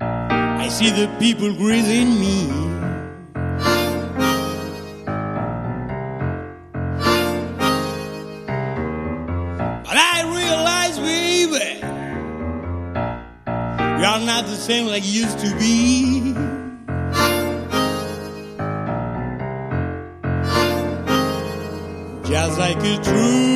I 0.00 0.68
see 0.68 0.90
the 0.90 1.08
people 1.18 1.52
greeting 1.56 2.20
me. 2.20 2.46
But 9.86 9.96
I 10.12 10.16
realize, 10.38 10.96
baby, 11.00 11.68
we 13.98 14.04
are 14.12 14.20
not 14.30 14.46
the 14.46 14.56
same 14.56 14.86
like 14.86 15.04
used 15.04 15.40
to 15.40 15.50
be. 15.58 16.32
Just 22.30 22.58
like 22.58 22.78
a 22.78 23.02
true 23.02 23.53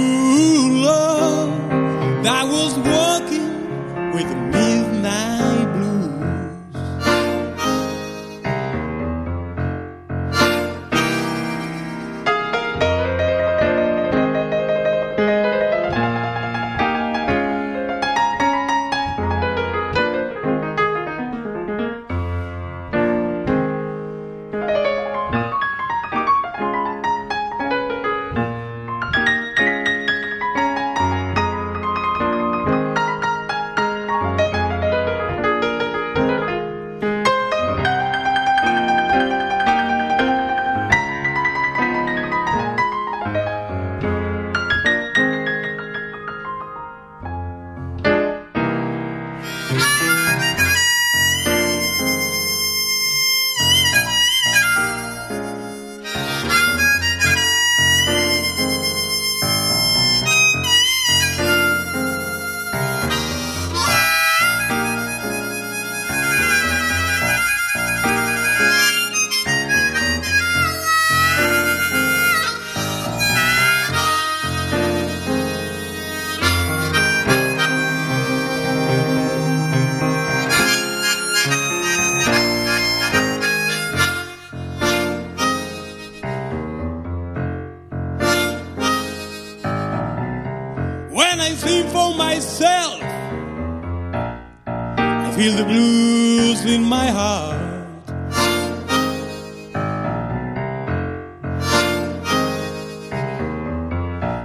feel 95.49 95.57
the 95.57 95.65
blues 95.65 96.65
in 96.65 96.83
my 96.83 97.07
heart. 97.07 98.07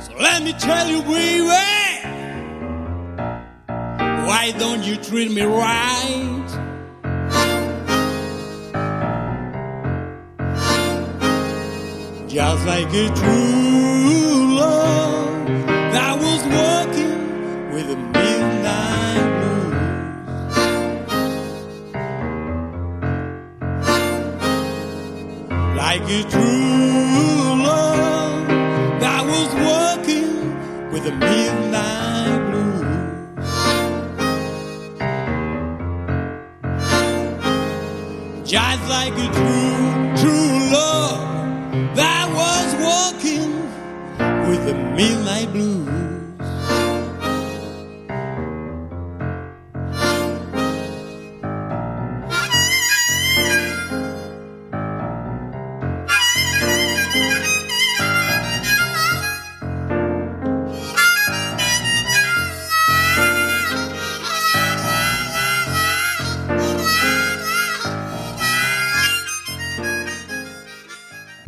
So 0.04 0.14
let 0.18 0.44
me 0.44 0.54
tell 0.54 0.88
you, 0.88 1.02
baby, 1.02 1.48
why 4.28 4.54
don't 4.58 4.84
you 4.84 4.96
treat 4.98 5.32
me 5.32 5.44
right? 5.44 6.50
Just 12.28 12.66
like 12.66 12.94
a 12.94 13.08
true 13.20 13.43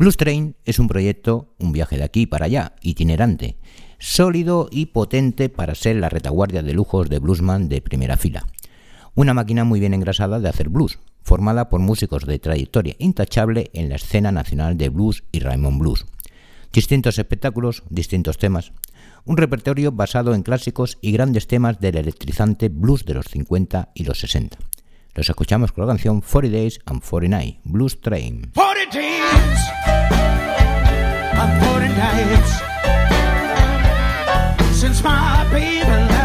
Blues 0.06 0.18
Train 0.18 0.54
es 0.64 0.78
un 0.78 0.86
proyecto, 0.86 1.52
un 1.58 1.72
viaje 1.72 1.98
de 1.98 2.04
aquí 2.04 2.26
para 2.26 2.44
allá, 2.44 2.76
itinerante, 2.80 3.56
sólido 3.98 4.68
y 4.70 4.86
potente 4.86 5.48
para 5.48 5.74
ser 5.74 5.96
la 5.96 6.08
retaguardia 6.08 6.62
de 6.62 6.74
lujos 6.74 7.08
de 7.08 7.18
bluesman 7.18 7.68
de 7.68 7.80
primera 7.82 8.16
fila. 8.16 8.46
Una 9.16 9.34
máquina 9.34 9.64
muy 9.64 9.80
bien 9.80 9.94
engrasada 9.94 10.38
de 10.38 10.48
hacer 10.48 10.68
blues, 10.68 11.00
formada 11.24 11.68
por 11.68 11.80
músicos 11.80 12.24
de 12.24 12.38
trayectoria 12.38 12.94
intachable 13.00 13.68
en 13.72 13.88
la 13.88 13.96
escena 13.96 14.30
nacional 14.30 14.78
de 14.78 14.90
blues 14.90 15.24
y 15.32 15.40
Raymond 15.40 15.80
Blues. 15.80 16.06
Distintos 16.72 17.18
espectáculos, 17.18 17.82
distintos 17.90 18.38
temas, 18.38 18.70
un 19.24 19.36
repertorio 19.36 19.90
basado 19.90 20.36
en 20.36 20.44
clásicos 20.44 20.98
y 21.00 21.10
grandes 21.10 21.48
temas 21.48 21.80
del 21.80 21.96
electrizante 21.96 22.68
blues 22.68 23.04
de 23.06 23.14
los 23.14 23.26
50 23.26 23.90
y 23.92 24.04
los 24.04 24.20
60. 24.20 24.56
Los 25.16 25.30
escuchamos 25.30 25.72
con 25.72 25.86
la 25.86 25.88
canción 25.88 26.20
40 26.20 26.54
Days 26.54 26.78
and 26.84 27.02
49, 27.02 27.60
Blues 27.64 27.98
Train. 28.02 28.50
40 28.54 28.90
days 28.92 29.22
and 31.32 31.64
40 31.64 31.88
nights 31.88 32.62
since 34.78 35.02
my 35.02 35.46
baby 35.50 36.15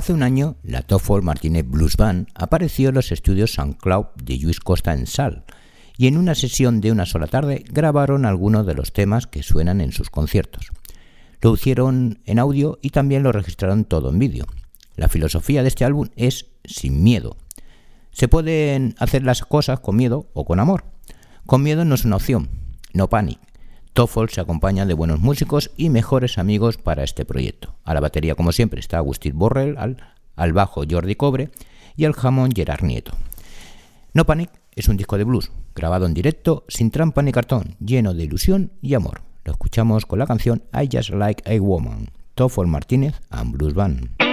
Hace 0.00 0.14
un 0.14 0.22
año, 0.22 0.56
la 0.62 0.80
Toffol 0.80 1.22
Martínez 1.22 1.66
Blues 1.68 1.98
Band 1.98 2.28
apareció 2.34 2.88
en 2.88 2.94
los 2.94 3.12
estudios 3.12 3.52
SoundCloud 3.52 4.06
de 4.16 4.38
Luis 4.38 4.58
Costa 4.58 4.94
en 4.94 5.06
Sal, 5.06 5.44
y 5.98 6.06
en 6.06 6.16
una 6.16 6.34
sesión 6.34 6.80
de 6.80 6.90
una 6.90 7.04
sola 7.04 7.26
tarde 7.26 7.66
grabaron 7.70 8.24
algunos 8.24 8.64
de 8.64 8.72
los 8.72 8.94
temas 8.94 9.26
que 9.26 9.42
suenan 9.42 9.82
en 9.82 9.92
sus 9.92 10.08
conciertos. 10.08 10.70
Lo 11.42 11.52
hicieron 11.52 12.20
en 12.24 12.38
audio 12.38 12.78
y 12.80 12.88
también 12.88 13.22
lo 13.22 13.30
registraron 13.30 13.84
todo 13.84 14.08
en 14.08 14.18
vídeo. 14.18 14.46
La 14.96 15.08
filosofía 15.08 15.60
de 15.60 15.68
este 15.68 15.84
álbum 15.84 16.08
es 16.16 16.46
sin 16.64 17.02
miedo. 17.02 17.36
Se 18.10 18.26
pueden 18.26 18.94
hacer 19.00 19.22
las 19.22 19.42
cosas 19.42 19.80
con 19.80 19.96
miedo 19.96 20.30
o 20.32 20.46
con 20.46 20.60
amor. 20.60 20.84
Con 21.44 21.62
miedo 21.62 21.84
no 21.84 21.94
es 21.94 22.06
una 22.06 22.16
opción, 22.16 22.48
no 22.94 23.10
panic. 23.10 23.38
Toffol 23.92 24.30
se 24.30 24.40
acompaña 24.40 24.86
de 24.86 24.94
buenos 24.94 25.20
músicos 25.20 25.70
y 25.76 25.90
mejores 25.90 26.38
amigos 26.38 26.76
para 26.76 27.02
este 27.02 27.24
proyecto. 27.24 27.74
A 27.84 27.94
la 27.94 28.00
batería, 28.00 28.34
como 28.34 28.52
siempre, 28.52 28.80
está 28.80 28.98
Agustín 28.98 29.38
Borrell, 29.38 29.76
al, 29.78 29.96
al 30.36 30.52
bajo 30.52 30.82
Jordi 30.88 31.16
Cobre 31.16 31.50
y 31.96 32.04
al 32.04 32.12
jamón 32.12 32.52
Gerard 32.54 32.84
Nieto. 32.84 33.12
No 34.12 34.24
Panic 34.24 34.50
es 34.74 34.88
un 34.88 34.96
disco 34.96 35.18
de 35.18 35.24
blues, 35.24 35.50
grabado 35.74 36.06
en 36.06 36.14
directo, 36.14 36.64
sin 36.68 36.90
trampa 36.90 37.22
ni 37.22 37.32
cartón, 37.32 37.76
lleno 37.80 38.14
de 38.14 38.24
ilusión 38.24 38.72
y 38.80 38.94
amor. 38.94 39.22
Lo 39.44 39.52
escuchamos 39.52 40.06
con 40.06 40.18
la 40.18 40.26
canción 40.26 40.62
I 40.72 40.88
Just 40.90 41.10
Like 41.10 41.42
a 41.52 41.60
Woman, 41.60 42.10
Toffol 42.34 42.68
Martínez 42.68 43.20
and 43.30 43.52
Blues 43.52 43.74
Band. 43.74 44.29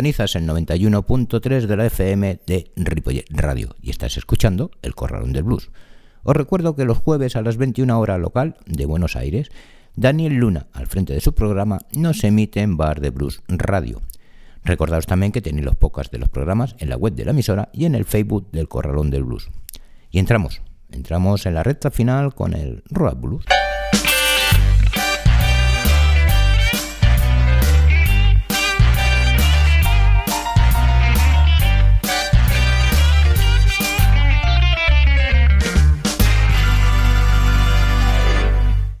Sintonizas 0.00 0.34
el 0.34 0.48
91.3 0.48 1.66
de 1.66 1.76
la 1.76 1.84
FM 1.84 2.40
de 2.46 2.70
Ripollet 2.74 3.26
Radio 3.28 3.76
y 3.82 3.90
estás 3.90 4.16
escuchando 4.16 4.70
El 4.80 4.94
Corralón 4.94 5.34
del 5.34 5.42
Blues. 5.42 5.70
Os 6.22 6.34
recuerdo 6.34 6.74
que 6.74 6.86
los 6.86 6.96
jueves 6.96 7.36
a 7.36 7.42
las 7.42 7.58
21 7.58 8.00
horas 8.00 8.18
local 8.18 8.56
de 8.64 8.86
Buenos 8.86 9.14
Aires, 9.14 9.50
Daniel 9.96 10.36
Luna, 10.36 10.68
al 10.72 10.86
frente 10.86 11.12
de 11.12 11.20
su 11.20 11.34
programa, 11.34 11.80
nos 11.92 12.24
emite 12.24 12.62
en 12.62 12.78
Bar 12.78 13.02
de 13.02 13.10
Blues 13.10 13.42
Radio. 13.46 14.00
Recordaos 14.64 15.04
también 15.04 15.32
que 15.32 15.42
tenéis 15.42 15.66
los 15.66 15.76
podcasts 15.76 16.10
de 16.10 16.18
los 16.18 16.30
programas 16.30 16.76
en 16.78 16.88
la 16.88 16.96
web 16.96 17.12
de 17.12 17.26
la 17.26 17.32
emisora 17.32 17.68
y 17.74 17.84
en 17.84 17.94
el 17.94 18.06
Facebook 18.06 18.50
del 18.52 18.68
Corralón 18.68 19.10
del 19.10 19.24
Blues. 19.24 19.50
Y 20.10 20.18
entramos, 20.18 20.62
entramos 20.90 21.44
en 21.44 21.52
la 21.52 21.62
recta 21.62 21.90
final 21.90 22.34
con 22.34 22.54
el 22.54 22.82
Road 22.88 23.16
Blues. 23.16 23.44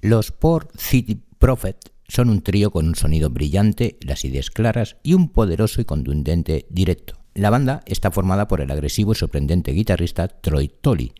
Los 0.02 0.32
Port 0.32 0.70
City 0.78 1.20
Prophet 1.38 1.76
son 2.08 2.30
un 2.30 2.40
trío 2.40 2.70
con 2.70 2.86
un 2.88 2.94
sonido 2.94 3.28
brillante, 3.28 3.98
las 4.00 4.24
ideas 4.24 4.50
claras 4.50 4.96
y 5.02 5.12
un 5.12 5.28
poderoso 5.28 5.82
y 5.82 5.84
contundente 5.84 6.64
directo. 6.70 7.18
La 7.34 7.50
banda 7.50 7.82
está 7.84 8.10
formada 8.10 8.48
por 8.48 8.62
el 8.62 8.70
agresivo 8.70 9.12
y 9.12 9.16
sorprendente 9.16 9.72
guitarrista 9.72 10.28
Troy 10.28 10.68
Tolley, 10.68 11.12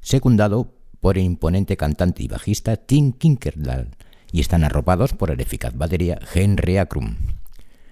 secundado 0.00 0.72
por 1.00 1.18
el 1.18 1.24
imponente 1.24 1.76
cantante 1.76 2.22
y 2.22 2.28
bajista 2.28 2.78
Tim 2.78 3.12
Kinkerdal, 3.12 3.90
y 4.32 4.40
están 4.40 4.64
arropados 4.64 5.12
por 5.12 5.30
el 5.30 5.40
eficaz 5.40 5.76
batería 5.76 6.18
Henry 6.34 6.78
Akrum. 6.78 7.16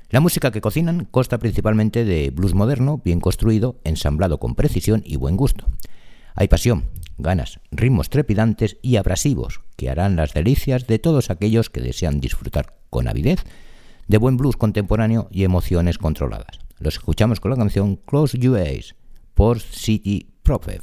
La 0.08 0.20
música 0.20 0.50
que 0.50 0.62
cocinan 0.62 1.04
consta 1.04 1.38
principalmente 1.38 2.06
de 2.06 2.30
blues 2.30 2.54
moderno, 2.54 3.02
bien 3.04 3.20
construido, 3.20 3.78
ensamblado 3.84 4.40
con 4.40 4.54
precisión 4.54 5.02
y 5.04 5.16
buen 5.16 5.36
gusto. 5.36 5.66
Hay 6.34 6.48
pasión, 6.48 6.86
ganas, 7.22 7.60
ritmos 7.70 8.10
trepidantes 8.10 8.78
y 8.82 8.96
abrasivos 8.96 9.60
que 9.76 9.90
harán 9.90 10.16
las 10.16 10.34
delicias 10.34 10.86
de 10.86 10.98
todos 10.98 11.30
aquellos 11.30 11.70
que 11.70 11.80
desean 11.80 12.20
disfrutar 12.20 12.74
con 12.90 13.08
avidez 13.08 13.44
de 14.08 14.18
buen 14.18 14.36
blues 14.36 14.56
contemporáneo 14.56 15.28
y 15.30 15.44
emociones 15.44 15.98
controladas. 15.98 16.58
Los 16.78 16.94
escuchamos 16.94 17.40
con 17.40 17.50
la 17.50 17.56
canción 17.56 17.96
Close 17.96 18.38
Your 18.38 18.58
Eyes 18.58 18.94
por 19.34 19.60
City 19.60 20.28
Prophet. 20.42 20.82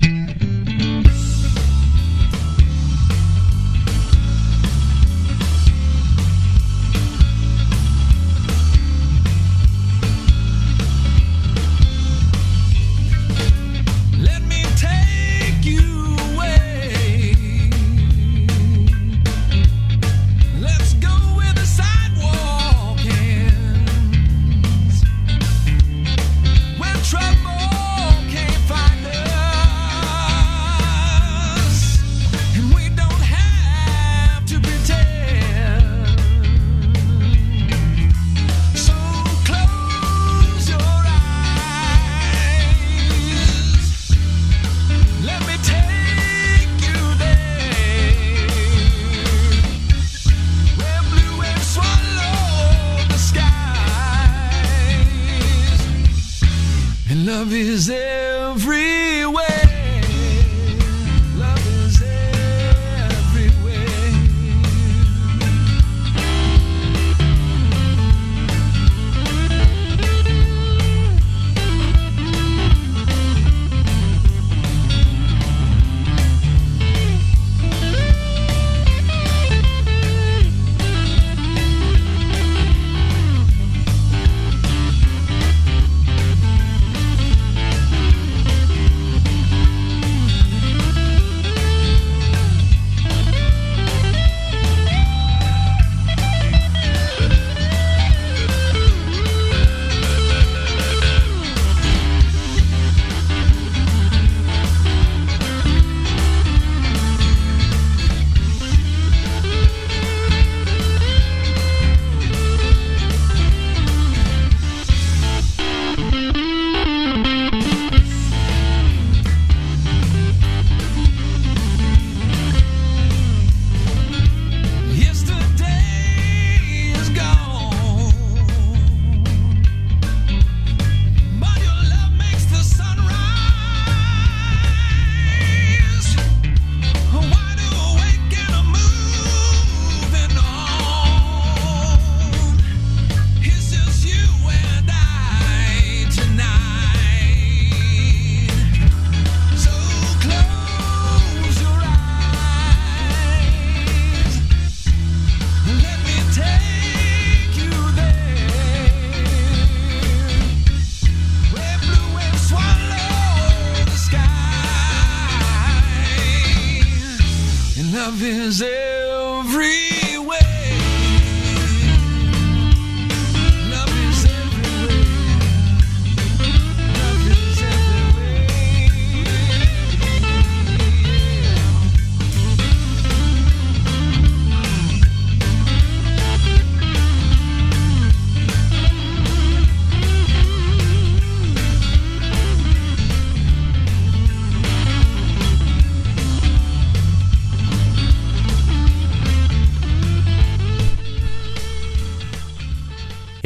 Love 168.08 168.24
is 168.24 168.62
everywhere. 168.62 170.07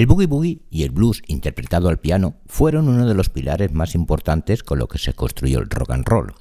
El 0.01 0.07
boogie 0.07 0.25
boogie 0.25 0.61
y 0.71 0.81
el 0.81 0.89
blues 0.89 1.21
interpretado 1.27 1.87
al 1.87 1.99
piano 1.99 2.33
fueron 2.47 2.89
uno 2.89 3.05
de 3.05 3.13
los 3.13 3.29
pilares 3.29 3.71
más 3.71 3.93
importantes 3.93 4.63
con 4.63 4.79
lo 4.79 4.87
que 4.87 4.97
se 4.97 5.13
construyó 5.13 5.59
el 5.59 5.69
rock 5.69 5.91
and 5.91 6.07
roll. 6.07 6.33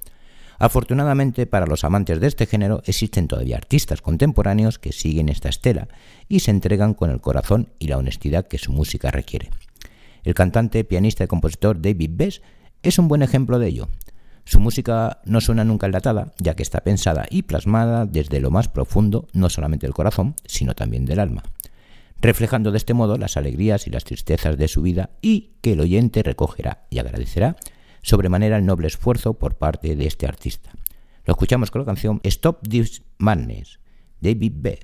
Afortunadamente 0.59 1.45
para 1.45 1.67
los 1.67 1.85
amantes 1.85 2.21
de 2.21 2.27
este 2.27 2.47
género 2.47 2.81
existen 2.87 3.29
todavía 3.29 3.59
artistas 3.59 4.01
contemporáneos 4.01 4.79
que 4.79 4.93
siguen 4.93 5.29
esta 5.29 5.51
estela 5.51 5.89
y 6.27 6.41
se 6.41 6.53
entregan 6.53 6.95
con 6.95 7.11
el 7.11 7.21
corazón 7.21 7.69
y 7.79 7.89
la 7.89 7.99
honestidad 7.99 8.49
que 8.49 8.57
su 8.57 8.73
música 8.73 9.11
requiere. 9.11 9.51
El 10.25 10.33
cantante, 10.33 10.83
pianista 10.85 11.25
y 11.25 11.27
compositor 11.27 11.83
David 11.83 12.13
Bess 12.15 12.41
es 12.83 12.99
un 12.99 13.09
buen 13.09 13.21
ejemplo 13.21 13.59
de 13.59 13.69
ello. 13.69 13.91
Su 14.47 14.59
música 14.59 15.21
no 15.27 15.43
suena 15.43 15.65
nunca 15.65 15.85
enlatada, 15.85 16.33
ya 16.39 16.57
que 16.57 16.63
está 16.63 16.81
pensada 16.81 17.27
y 17.29 17.43
plasmada 17.43 18.07
desde 18.07 18.41
lo 18.41 18.51
más 18.51 18.69
profundo, 18.69 19.29
no 19.35 19.51
solamente 19.51 19.87
del 19.87 19.93
corazón, 19.93 20.35
sino 20.47 20.75
también 20.75 21.05
del 21.05 21.21
alma 21.21 21.43
reflejando 22.21 22.71
de 22.71 22.79
este 22.79 22.95
modo 22.95 23.17
las 23.17 23.37
alegrías 23.37 23.87
y 23.87 23.91
las 23.91 24.05
tristezas 24.05 24.57
de 24.57 24.69
su 24.69 24.83
vida 24.83 25.11
y 25.23 25.53
que 25.61 25.73
el 25.73 25.81
oyente 25.81 26.23
recogerá 26.23 26.87
y 26.91 26.99
agradecerá 26.99 27.57
sobremanera 28.03 28.57
el 28.57 28.67
noble 28.67 28.87
esfuerzo 28.87 29.35
por 29.35 29.57
parte 29.57 29.97
de 29.97 30.07
este 30.07 30.27
artista. 30.27 30.71
Lo 31.25 31.33
escuchamos 31.33 31.71
con 31.71 31.83
la 31.83 31.87
canción 31.87 32.21
Stop 32.25 32.67
This 32.67 33.03
Madness, 33.19 33.79
David 34.21 34.53
B. 34.57 34.81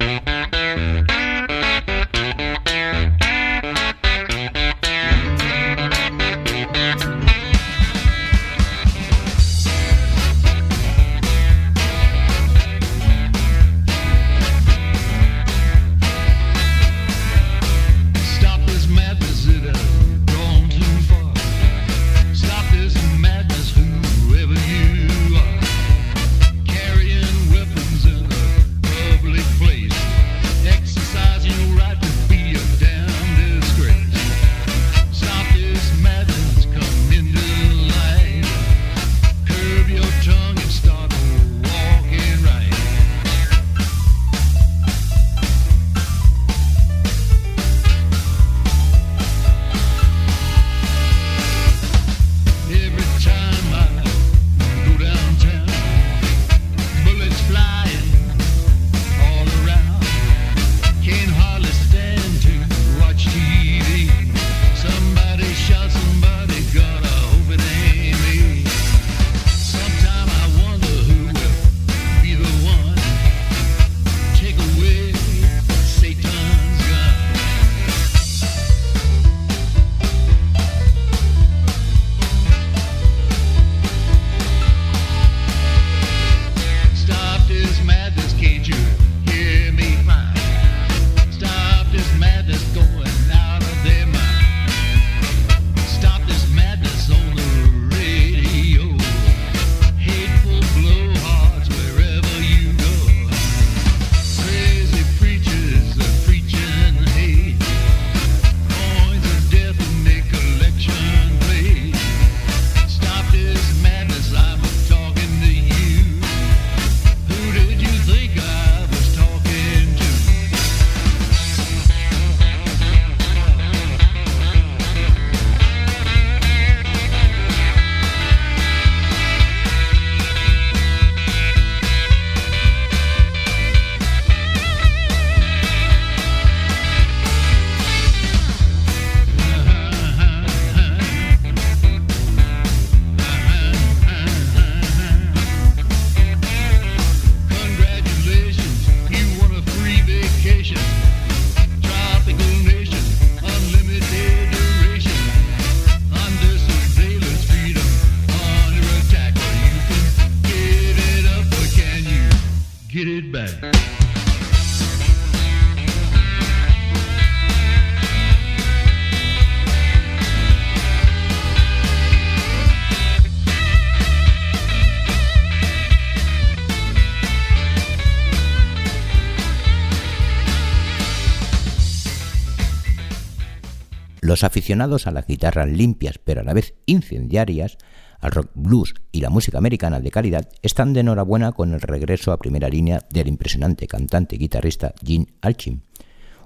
Los 184.36 184.44
aficionados 184.44 185.06
a 185.06 185.12
las 185.12 185.26
guitarras 185.26 185.66
limpias 185.66 186.18
pero 186.22 186.42
a 186.42 186.44
la 186.44 186.52
vez 186.52 186.74
incendiarias, 186.84 187.78
al 188.20 188.32
rock 188.32 188.50
blues 188.54 188.92
y 189.10 189.22
la 189.22 189.30
música 189.30 189.56
americana 189.56 189.98
de 189.98 190.10
calidad 190.10 190.46
están 190.60 190.92
de 190.92 191.00
enhorabuena 191.00 191.52
con 191.52 191.72
el 191.72 191.80
regreso 191.80 192.32
a 192.32 192.38
primera 192.38 192.68
línea 192.68 193.00
del 193.08 193.28
impresionante 193.28 193.86
cantante 193.86 194.36
y 194.36 194.40
guitarrista 194.40 194.92
Gene 195.02 195.28
Alchim, 195.40 195.80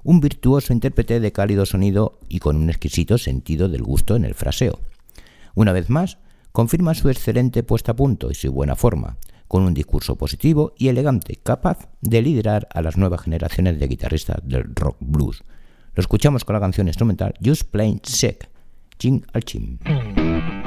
un 0.05 0.21
virtuoso 0.21 0.71
intérprete 0.71 1.19
de 1.19 1.33
cálido 1.33 1.65
sonido 1.65 2.17
y 2.29 2.39
con 2.39 2.55
un 2.55 2.69
exquisito 2.69 3.17
sentido 3.17 3.67
del 3.67 3.83
gusto 3.83 4.15
en 4.15 4.23
el 4.23 4.35
fraseo. 4.35 4.79
Una 5.53 5.73
vez 5.73 5.89
más, 5.89 6.17
confirma 6.53 6.93
su 6.93 7.09
excelente 7.09 7.61
puesta 7.61 7.91
a 7.91 7.95
punto 7.97 8.31
y 8.31 8.35
su 8.35 8.53
buena 8.53 8.77
forma, 8.77 9.17
con 9.49 9.63
un 9.63 9.73
discurso 9.73 10.15
positivo 10.15 10.75
y 10.77 10.87
elegante, 10.87 11.41
capaz 11.43 11.89
de 11.99 12.21
liderar 12.21 12.69
a 12.73 12.81
las 12.81 12.95
nuevas 12.95 13.23
generaciones 13.23 13.81
de 13.81 13.87
guitarristas 13.89 14.37
del 14.45 14.73
rock 14.75 14.95
blues. 15.01 15.43
Lo 15.93 16.01
escuchamos 16.01 16.45
con 16.45 16.53
la 16.53 16.59
canción 16.59 16.87
instrumental 16.87 17.33
Just 17.43 17.63
Plain 17.63 17.99
Sick, 18.03 18.49
Jim 18.97 19.21
Alchim. 19.33 19.77
Daddy 19.83 20.60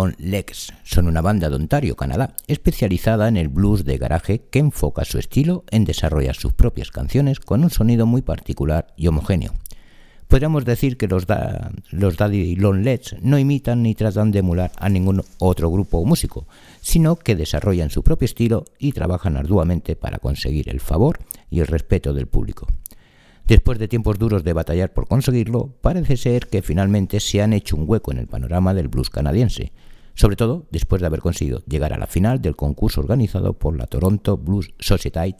Long 0.00 0.14
Legs. 0.18 0.72
Son 0.82 1.06
una 1.06 1.20
banda 1.20 1.50
de 1.50 1.56
Ontario, 1.56 1.94
Canadá, 1.94 2.34
especializada 2.46 3.28
en 3.28 3.36
el 3.36 3.48
blues 3.48 3.84
de 3.84 3.98
garaje 3.98 4.40
que 4.50 4.58
enfoca 4.58 5.04
su 5.04 5.18
estilo 5.18 5.64
en 5.70 5.84
desarrollar 5.84 6.36
sus 6.36 6.54
propias 6.54 6.90
canciones 6.90 7.38
con 7.38 7.62
un 7.64 7.70
sonido 7.70 8.06
muy 8.06 8.22
particular 8.22 8.86
y 8.96 9.08
homogéneo. 9.08 9.52
Podríamos 10.26 10.64
decir 10.64 10.96
que 10.96 11.06
los, 11.06 11.26
da, 11.26 11.70
los 11.90 12.16
Daddy 12.16 12.56
Long 12.56 12.82
Legs 12.82 13.16
no 13.20 13.38
imitan 13.38 13.82
ni 13.82 13.94
tratan 13.94 14.30
de 14.30 14.38
emular 14.38 14.72
a 14.78 14.88
ningún 14.88 15.22
otro 15.38 15.70
grupo 15.70 15.98
o 15.98 16.06
músico, 16.06 16.46
sino 16.80 17.16
que 17.16 17.36
desarrollan 17.36 17.90
su 17.90 18.02
propio 18.02 18.24
estilo 18.24 18.64
y 18.78 18.92
trabajan 18.92 19.36
arduamente 19.36 19.96
para 19.96 20.18
conseguir 20.18 20.70
el 20.70 20.80
favor 20.80 21.18
y 21.50 21.60
el 21.60 21.66
respeto 21.66 22.14
del 22.14 22.26
público. 22.26 22.68
Después 23.46 23.78
de 23.78 23.88
tiempos 23.88 24.18
duros 24.18 24.44
de 24.44 24.52
batallar 24.52 24.94
por 24.94 25.08
conseguirlo, 25.08 25.74
parece 25.82 26.16
ser 26.16 26.46
que 26.46 26.62
finalmente 26.62 27.18
se 27.20 27.42
han 27.42 27.52
hecho 27.52 27.76
un 27.76 27.84
hueco 27.86 28.12
en 28.12 28.18
el 28.18 28.28
panorama 28.28 28.72
del 28.72 28.88
blues 28.88 29.10
canadiense, 29.10 29.72
sobre 30.20 30.36
todo 30.36 30.66
después 30.70 31.00
de 31.00 31.06
haber 31.06 31.20
conseguido 31.20 31.62
llegar 31.64 31.94
a 31.94 31.98
la 31.98 32.06
final 32.06 32.42
del 32.42 32.54
concurso 32.54 33.00
organizado 33.00 33.54
por 33.54 33.74
la 33.74 33.86
Toronto 33.86 34.36
Blues 34.36 34.74
Society 34.78 35.34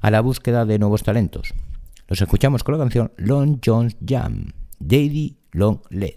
a 0.00 0.10
la 0.12 0.20
búsqueda 0.20 0.64
de 0.64 0.78
nuevos 0.78 1.02
talentos. 1.02 1.54
Los 2.06 2.22
escuchamos 2.22 2.62
con 2.62 2.74
la 2.74 2.84
canción 2.84 3.10
Long 3.16 3.58
John's 3.64 3.96
Jam, 4.06 4.52
Daddy 4.78 5.38
Long 5.50 5.80
Leg. 5.90 6.14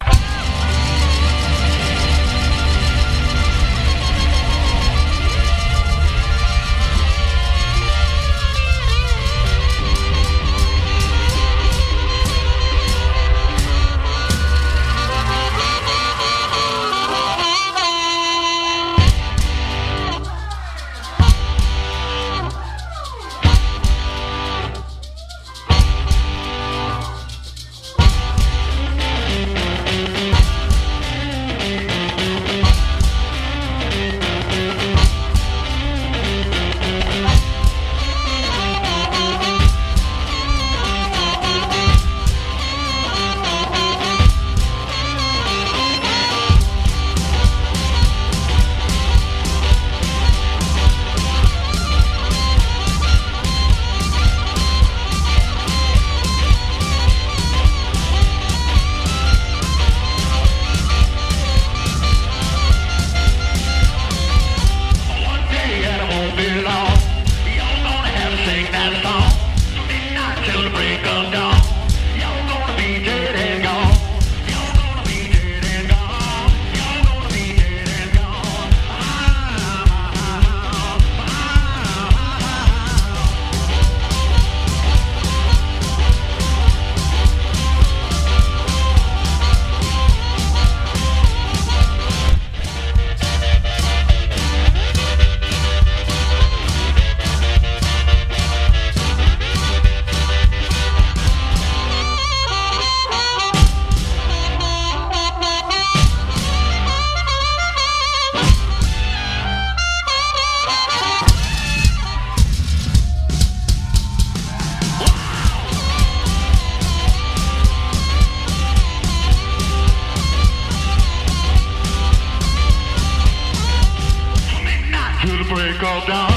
Of 125.97 126.05
dawn. 126.07 126.31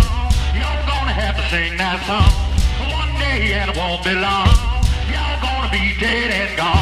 Y'all 0.55 0.87
gonna 0.87 1.11
have 1.11 1.37
to 1.37 1.43
sing 1.51 1.77
that 1.79 1.99
song. 2.07 2.31
One 2.93 3.11
day 3.19 3.55
and 3.55 3.71
it 3.71 3.77
won't 3.77 4.05
be 4.05 4.15
long. 4.15 4.55
Y'all 5.11 5.41
gonna 5.43 5.71
be 5.71 5.99
dead 5.99 6.31
and 6.31 6.57
gone. 6.57 6.78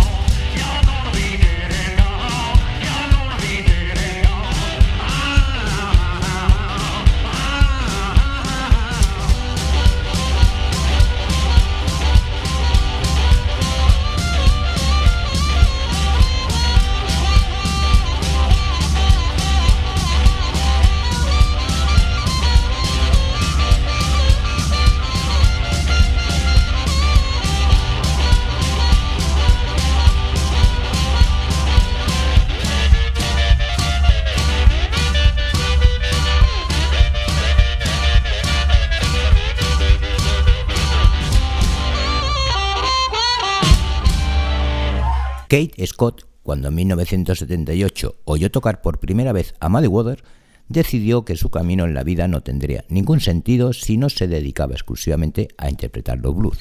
Kate 45.57 45.86
Scott, 45.86 46.26
cuando 46.42 46.68
en 46.68 46.74
1978 46.74 48.16
oyó 48.26 48.50
tocar 48.50 48.82
por 48.82 48.98
primera 48.98 49.32
vez 49.32 49.54
a 49.59 49.70
Muddy 49.70 49.86
Water, 49.86 50.22
decidió 50.68 51.24
que 51.24 51.34
su 51.34 51.48
camino 51.48 51.86
en 51.86 51.94
la 51.94 52.04
vida 52.04 52.28
no 52.28 52.42
tendría 52.42 52.84
ningún 52.90 53.20
sentido 53.20 53.72
si 53.72 53.96
no 53.96 54.11
se 54.11 54.28
dedicaba 54.28 54.74
exclusivamente 54.74 55.48
a 55.57 55.70
interpretar 55.70 56.18
los 56.18 56.36
blues. 56.36 56.59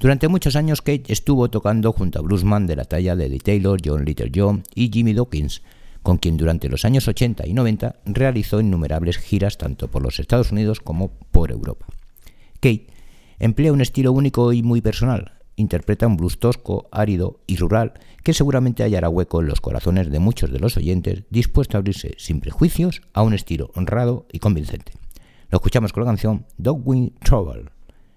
Durante 0.00 0.26
muchos 0.26 0.56
años 0.56 0.82
Kate 0.82 1.04
estuvo 1.12 1.48
tocando 1.48 1.92
junto 1.92 2.18
a 2.18 2.22
bluesman 2.22 2.66
de 2.66 2.74
la 2.74 2.86
talla 2.86 3.14
de 3.14 3.26
Eddie 3.26 3.38
Taylor, 3.38 3.80
John 3.84 4.04
Little 4.04 4.32
John 4.34 4.64
y 4.74 4.90
Jimmy 4.92 5.12
Dawkins, 5.12 5.62
con 6.02 6.18
quien 6.18 6.36
durante 6.36 6.68
los 6.68 6.84
años 6.84 7.06
80 7.06 7.46
y 7.46 7.52
90 7.52 8.00
realizó 8.04 8.60
innumerables 8.60 9.18
giras 9.18 9.58
tanto 9.58 9.92
por 9.92 10.02
los 10.02 10.18
Estados 10.18 10.50
Unidos 10.50 10.80
como 10.80 11.12
por 11.30 11.52
Europa. 11.52 11.86
Kate 12.54 12.88
emplea 13.38 13.72
un 13.72 13.80
estilo 13.80 14.10
único 14.10 14.52
y 14.52 14.64
muy 14.64 14.80
personal, 14.80 15.37
interpreta 15.58 16.06
un 16.06 16.16
blues 16.16 16.38
tosco, 16.38 16.88
árido 16.90 17.40
y 17.46 17.56
rural 17.56 17.94
que 18.22 18.32
seguramente 18.32 18.82
hallará 18.82 19.08
hueco 19.08 19.40
en 19.40 19.48
los 19.48 19.60
corazones 19.60 20.10
de 20.10 20.18
muchos 20.18 20.50
de 20.50 20.60
los 20.60 20.76
oyentes 20.76 21.24
dispuestos 21.30 21.74
a 21.74 21.78
abrirse 21.78 22.14
sin 22.16 22.40
prejuicios 22.40 23.02
a 23.12 23.22
un 23.22 23.34
estilo 23.34 23.70
honrado 23.74 24.26
y 24.32 24.38
convincente. 24.38 24.92
Lo 25.50 25.56
escuchamos 25.56 25.92
con 25.92 26.04
la 26.04 26.10
canción 26.10 26.46
Dog 26.56 26.80
Wing 26.86 27.10
Trouble, 27.22 27.70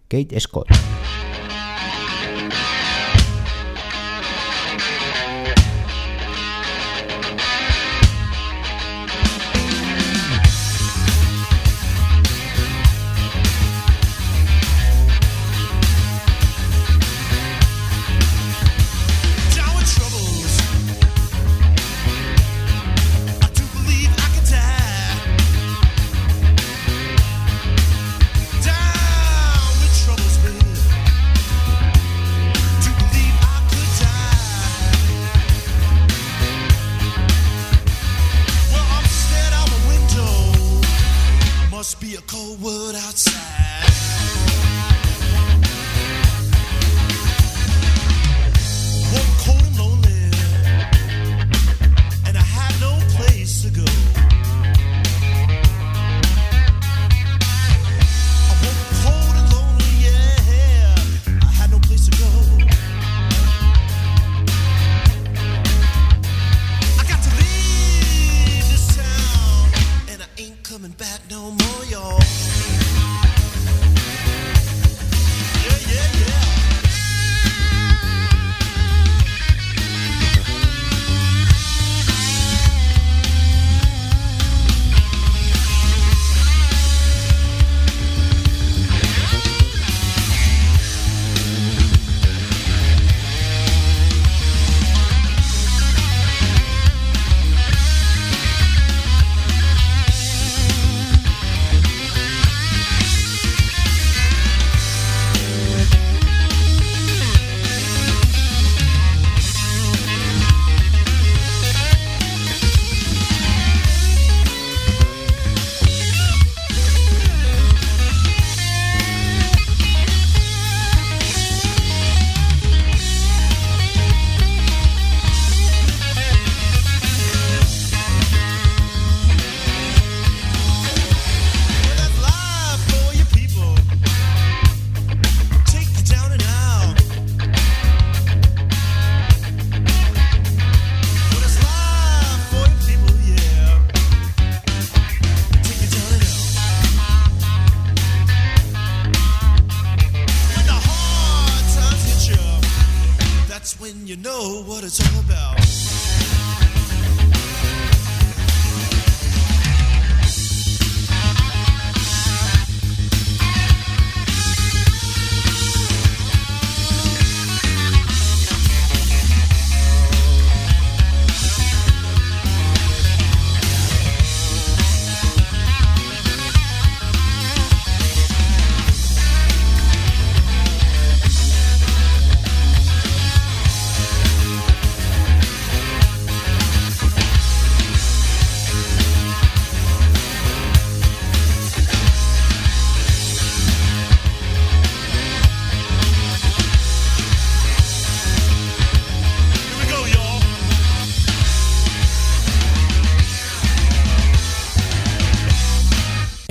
Kate 0.07 0.39
Scott. 0.39 0.67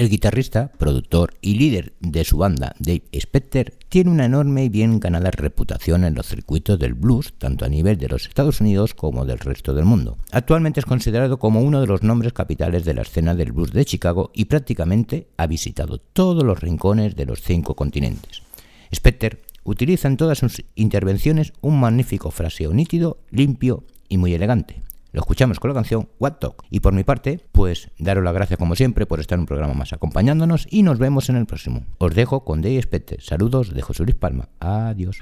El 0.00 0.08
guitarrista, 0.08 0.72
productor 0.78 1.34
y 1.42 1.56
líder 1.56 1.92
de 2.00 2.24
su 2.24 2.38
banda, 2.38 2.74
Dave 2.78 3.02
Specter, 3.20 3.74
tiene 3.90 4.10
una 4.10 4.24
enorme 4.24 4.64
y 4.64 4.70
bien 4.70 4.98
ganada 4.98 5.30
reputación 5.30 6.04
en 6.04 6.14
los 6.14 6.26
circuitos 6.26 6.78
del 6.78 6.94
blues, 6.94 7.34
tanto 7.36 7.66
a 7.66 7.68
nivel 7.68 7.98
de 7.98 8.08
los 8.08 8.26
Estados 8.26 8.62
Unidos 8.62 8.94
como 8.94 9.26
del 9.26 9.38
resto 9.38 9.74
del 9.74 9.84
mundo. 9.84 10.16
Actualmente 10.32 10.80
es 10.80 10.86
considerado 10.86 11.38
como 11.38 11.60
uno 11.60 11.82
de 11.82 11.86
los 11.86 12.02
nombres 12.02 12.32
capitales 12.32 12.86
de 12.86 12.94
la 12.94 13.02
escena 13.02 13.34
del 13.34 13.52
blues 13.52 13.74
de 13.74 13.84
Chicago 13.84 14.30
y 14.32 14.46
prácticamente 14.46 15.26
ha 15.36 15.46
visitado 15.46 15.98
todos 15.98 16.44
los 16.44 16.60
rincones 16.60 17.14
de 17.14 17.26
los 17.26 17.42
cinco 17.42 17.76
continentes. 17.76 18.40
Specter 18.94 19.42
utiliza 19.64 20.08
en 20.08 20.16
todas 20.16 20.38
sus 20.38 20.64
intervenciones 20.76 21.52
un 21.60 21.78
magnífico 21.78 22.30
fraseo 22.30 22.72
nítido, 22.72 23.18
limpio 23.30 23.84
y 24.08 24.16
muy 24.16 24.32
elegante. 24.32 24.80
Lo 25.12 25.20
escuchamos 25.20 25.58
con 25.58 25.70
la 25.70 25.74
canción 25.74 26.08
What 26.18 26.34
Talk. 26.34 26.64
Y 26.70 26.80
por 26.80 26.92
mi 26.92 27.04
parte, 27.04 27.40
pues 27.52 27.90
daros 27.98 28.24
las 28.24 28.34
gracias 28.34 28.58
como 28.58 28.76
siempre 28.76 29.06
por 29.06 29.20
estar 29.20 29.36
en 29.36 29.40
un 29.40 29.46
programa 29.46 29.74
más 29.74 29.92
acompañándonos 29.92 30.66
y 30.70 30.82
nos 30.82 30.98
vemos 30.98 31.28
en 31.28 31.36
el 31.36 31.46
próximo. 31.46 31.84
Os 31.98 32.14
dejo 32.14 32.44
con 32.44 32.62
Dave 32.62 32.80
Specter. 32.82 33.20
Saludos 33.20 33.74
de 33.74 33.82
José 33.82 34.04
Luis 34.04 34.16
Palma. 34.16 34.48
Adiós. 34.60 35.18